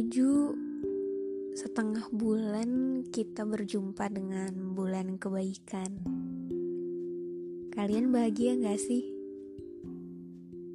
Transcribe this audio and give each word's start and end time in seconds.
menuju 0.00 0.56
setengah 1.52 2.08
bulan 2.08 3.04
kita 3.12 3.44
berjumpa 3.44 4.08
dengan 4.08 4.72
bulan 4.72 5.20
kebaikan. 5.20 5.92
Kalian 7.68 8.08
bahagia 8.08 8.56
gak 8.56 8.80
sih? 8.80 9.12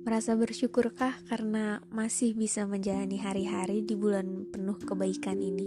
Merasa 0.05 0.37
bersyukurkah 0.37 1.25
karena 1.25 1.81
masih 1.89 2.37
bisa 2.37 2.69
menjalani 2.69 3.17
hari-hari 3.17 3.81
di 3.81 3.97
bulan 3.97 4.45
penuh 4.53 4.77
kebaikan 4.77 5.41
ini? 5.41 5.65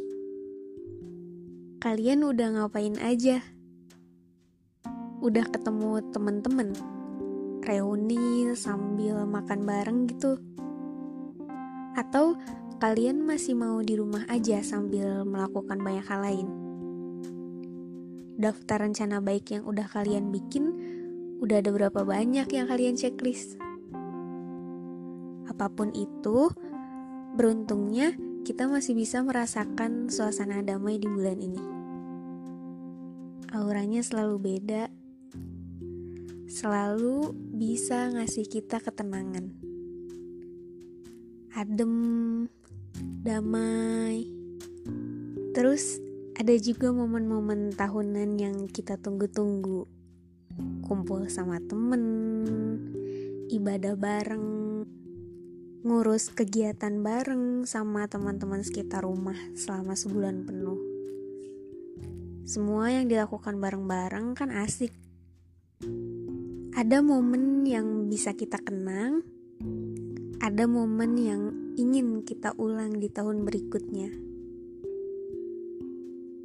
Kalian 1.82 2.30
udah 2.30 2.62
ngapain 2.62 2.94
aja? 3.02 3.42
Udah 5.18 5.50
ketemu 5.50 5.98
temen-temen? 6.14 6.78
Reuni 7.66 8.54
sambil 8.54 9.26
makan 9.26 9.66
bareng 9.66 10.06
gitu? 10.06 10.38
Atau 11.98 12.38
kalian 12.78 13.26
masih 13.26 13.58
mau 13.58 13.82
di 13.82 13.98
rumah 13.98 14.22
aja 14.30 14.62
sambil 14.62 15.26
melakukan 15.26 15.82
banyak 15.82 16.06
hal 16.06 16.22
lain. 16.22 16.48
Daftar 18.38 18.86
rencana 18.86 19.18
baik 19.18 19.50
yang 19.50 19.66
udah 19.66 19.90
kalian 19.90 20.30
bikin, 20.30 20.70
udah 21.42 21.58
ada 21.58 21.74
berapa 21.74 22.06
banyak 22.06 22.46
yang 22.46 22.70
kalian 22.70 22.94
checklist? 22.94 23.58
Apa 25.50 25.66
pun 25.74 25.90
itu, 25.90 26.54
beruntungnya 27.34 28.14
kita 28.46 28.70
masih 28.70 28.94
bisa 28.94 29.26
merasakan 29.26 30.06
suasana 30.06 30.62
damai 30.62 31.02
di 31.02 31.10
bulan 31.10 31.38
ini. 31.42 31.62
Auranya 33.58 34.06
selalu 34.06 34.36
beda, 34.38 34.86
selalu 36.46 37.34
bisa 37.58 38.06
ngasih 38.14 38.46
kita 38.46 38.78
ketenangan. 38.78 39.50
Adem, 41.58 42.46
damai. 43.22 44.26
Terus 45.52 45.98
ada 46.38 46.54
juga 46.54 46.94
momen-momen 46.94 47.74
tahunan 47.74 48.38
yang 48.38 48.56
kita 48.70 48.94
tunggu-tunggu. 48.94 49.90
Kumpul 50.86 51.26
sama 51.26 51.58
temen, 51.58 52.02
ibadah 53.50 53.98
bareng, 53.98 54.48
ngurus 55.82 56.30
kegiatan 56.30 57.02
bareng 57.02 57.66
sama 57.66 58.06
teman-teman 58.06 58.62
sekitar 58.62 59.02
rumah 59.06 59.38
selama 59.58 59.98
sebulan 59.98 60.46
penuh. 60.46 60.78
Semua 62.48 62.88
yang 62.94 63.10
dilakukan 63.12 63.60
bareng-bareng 63.60 64.38
kan 64.38 64.54
asik. 64.54 64.94
Ada 66.78 67.02
momen 67.02 67.66
yang 67.66 68.06
bisa 68.06 68.32
kita 68.32 68.62
kenang, 68.62 69.26
ada 70.38 70.64
momen 70.70 71.12
yang 71.18 71.67
ingin 71.78 72.26
kita 72.26 72.58
ulang 72.58 72.98
di 72.98 73.06
tahun 73.06 73.46
berikutnya. 73.46 74.10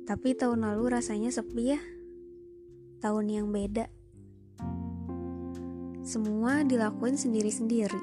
Tapi 0.05 0.37
tahun 0.37 0.61
lalu 0.61 0.93
rasanya 0.93 1.33
sepi 1.33 1.73
ya. 1.73 1.81
Tahun 3.01 3.25
yang 3.25 3.49
beda. 3.49 3.89
Semua 6.05 6.61
dilakuin 6.61 7.17
sendiri-sendiri. 7.17 7.97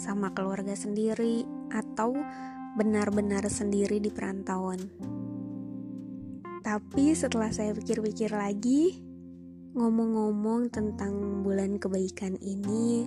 Sama 0.00 0.32
keluarga 0.32 0.72
sendiri 0.72 1.44
atau 1.68 2.16
benar-benar 2.80 3.44
sendiri 3.52 4.00
di 4.00 4.08
perantauan. 4.08 4.80
Tapi 6.64 7.12
setelah 7.12 7.52
saya 7.52 7.76
pikir-pikir 7.76 8.32
lagi, 8.32 8.96
ngomong-ngomong 9.76 10.72
tentang 10.72 11.44
bulan 11.44 11.76
kebaikan 11.76 12.40
ini, 12.40 13.04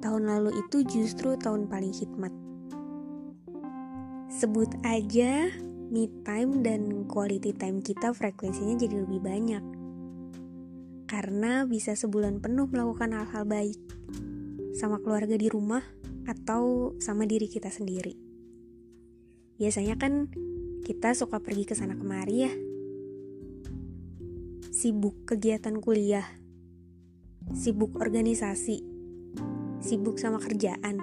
tahun 0.00 0.26
lalu 0.26 0.56
itu 0.66 0.82
justru 0.88 1.36
tahun 1.36 1.68
paling 1.68 1.92
hikmat. 1.92 2.32
Sebut 4.32 4.72
aja 4.82 5.52
me 5.90 6.06
time 6.24 6.62
dan 6.64 7.04
quality 7.10 7.52
time 7.52 7.84
kita 7.84 8.16
frekuensinya 8.16 8.80
jadi 8.80 9.04
lebih 9.04 9.20
banyak. 9.20 9.64
Karena 11.10 11.66
bisa 11.66 11.98
sebulan 11.98 12.40
penuh 12.40 12.70
melakukan 12.70 13.10
hal-hal 13.12 13.44
baik 13.44 13.78
sama 14.72 15.02
keluarga 15.02 15.34
di 15.34 15.50
rumah 15.50 15.82
atau 16.24 16.94
sama 17.02 17.26
diri 17.26 17.50
kita 17.50 17.68
sendiri. 17.68 18.14
Biasanya 19.58 19.98
kan 19.98 20.30
kita 20.86 21.12
suka 21.12 21.42
pergi 21.42 21.68
ke 21.68 21.74
sana 21.74 21.98
kemari 21.98 22.36
ya. 22.46 22.52
Sibuk 24.70 25.26
kegiatan 25.26 25.76
kuliah, 25.82 26.24
sibuk 27.52 27.98
organisasi, 27.98 28.99
sibuk 29.80 30.20
sama 30.20 30.38
kerjaan. 30.38 31.00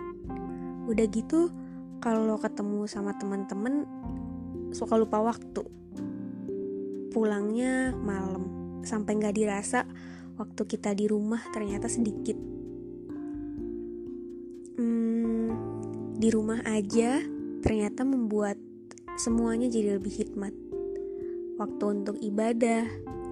Udah 0.88 1.05
gitu, 1.09 1.51
kalau 1.99 2.38
ketemu 2.38 2.85
sama 2.85 3.17
teman-teman 3.17 3.83
suka 4.71 4.95
lupa 4.95 5.19
waktu. 5.19 5.65
Pulangnya 7.11 7.91
malam, 7.97 8.45
sampai 8.85 9.17
nggak 9.17 9.35
dirasa 9.35 9.83
waktu 10.38 10.61
kita 10.69 10.93
di 10.93 11.09
rumah 11.09 11.41
ternyata 11.49 11.89
sedikit. 11.89 12.38
Hmm, 14.77 15.49
di 16.13 16.29
rumah 16.29 16.61
aja 16.69 17.19
ternyata 17.65 18.05
membuat 18.05 18.61
semuanya 19.17 19.65
jadi 19.65 19.97
lebih 19.97 20.13
hikmat. 20.13 20.53
Waktu 21.57 21.83
untuk 21.89 22.21
ibadah, 22.21 22.85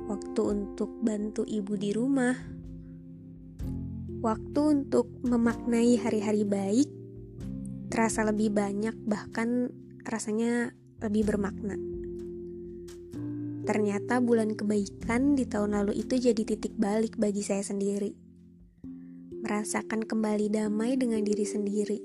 waktu 0.09 0.41
untuk 0.41 0.89
bantu 1.06 1.45
ibu 1.45 1.77
di 1.77 1.94
rumah, 1.94 2.33
waktu 4.25 4.81
untuk 4.81 5.06
memaknai 5.22 6.02
hari-hari 6.02 6.41
baik 6.41 6.90
terasa 7.94 8.25
lebih 8.25 8.50
banyak, 8.58 8.97
bahkan 9.06 9.69
rasanya 10.02 10.74
lebih 10.97 11.30
bermakna. 11.30 11.78
Ternyata 13.69 14.25
bulan 14.25 14.58
kebaikan 14.58 15.38
di 15.38 15.46
tahun 15.46 15.78
lalu 15.78 16.02
itu 16.02 16.18
jadi 16.18 16.41
titik 16.41 16.74
balik 16.74 17.22
bagi 17.22 17.46
saya 17.46 17.62
sendiri. 17.62 18.18
Merasakan 19.46 20.02
kembali 20.02 20.50
damai 20.50 20.97
dengan 20.97 21.22
diri 21.22 21.46
sendiri. 21.46 22.02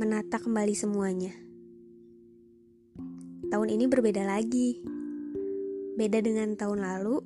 Menata 0.00 0.40
kembali 0.40 0.72
semuanya. 0.72 1.36
Tahun 3.52 3.68
ini 3.68 3.84
berbeda 3.92 4.24
lagi. 4.24 4.80
Beda 6.00 6.24
dengan 6.24 6.56
tahun 6.56 6.80
lalu, 6.80 7.20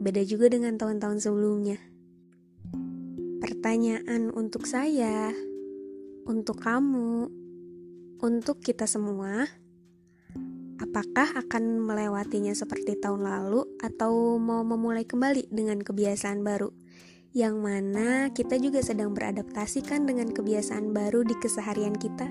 beda 0.00 0.24
juga 0.24 0.48
dengan 0.48 0.80
tahun-tahun 0.80 1.20
sebelumnya. 1.20 1.97
Pertanyaan 3.58 4.30
untuk 4.38 4.70
saya, 4.70 5.34
untuk 6.30 6.62
kamu, 6.62 7.26
untuk 8.22 8.62
kita 8.62 8.86
semua, 8.86 9.50
apakah 10.78 11.26
akan 11.42 11.82
melewatinya 11.82 12.54
seperti 12.54 12.94
tahun 13.02 13.26
lalu 13.26 13.66
atau 13.82 14.38
mau 14.38 14.62
memulai 14.62 15.02
kembali 15.02 15.50
dengan 15.50 15.82
kebiasaan 15.82 16.46
baru? 16.46 16.70
Yang 17.34 17.54
mana 17.58 18.30
kita 18.30 18.62
juga 18.62 18.78
sedang 18.78 19.10
beradaptasi 19.10 19.82
kan 19.82 20.06
dengan 20.06 20.30
kebiasaan 20.30 20.94
baru 20.94 21.26
di 21.26 21.34
keseharian 21.42 21.98
kita? 21.98 22.30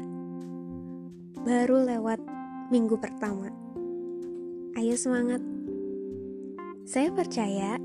Baru 1.44 1.83
lewat 1.83 2.23
minggu 2.71 2.95
pertama. 3.03 3.51
Ayo 4.79 4.95
semangat. 4.95 5.44
Saya 6.88 7.11
percaya 7.11 7.75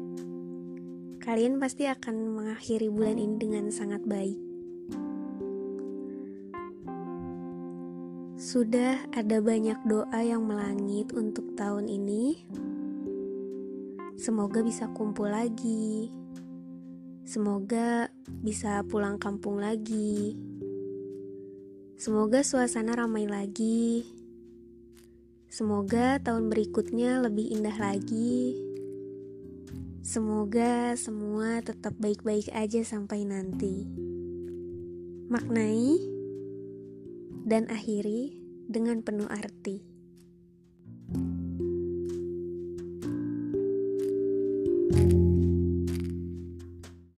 kalian 1.23 1.63
pasti 1.63 1.87
akan 1.87 2.35
mengakhiri 2.35 2.91
bulan 2.91 3.15
ini 3.15 3.39
dengan 3.39 3.71
sangat 3.71 4.03
baik. 4.03 4.35
Sudah 8.35 8.99
ada 9.15 9.39
banyak 9.39 9.79
doa 9.87 10.19
yang 10.19 10.43
melangit 10.43 11.15
untuk 11.15 11.55
tahun 11.55 11.87
ini. 11.87 12.43
Semoga 14.19 14.67
bisa 14.67 14.91
kumpul 14.91 15.31
lagi. 15.31 16.11
Semoga 17.23 18.11
bisa 18.43 18.83
pulang 18.83 19.15
kampung 19.23 19.63
lagi. 19.63 20.35
Semoga 22.03 22.43
suasana 22.43 22.99
ramai 22.99 23.31
lagi. 23.31 24.03
Semoga 25.47 26.19
tahun 26.19 26.51
berikutnya 26.51 27.23
lebih 27.23 27.55
indah 27.55 27.79
lagi. 27.79 28.72
Semoga 30.13 30.93
semua 30.93 31.65
tetap 31.65 31.97
baik-baik 31.97 32.53
aja 32.53 32.85
sampai 32.85 33.25
nanti. 33.25 33.89
Maknai 35.33 35.89
dan 37.49 37.65
akhiri 37.73 38.37
dengan 38.69 39.01
penuh 39.01 39.25
arti. 39.33 39.92